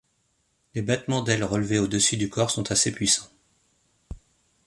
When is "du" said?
2.17-2.27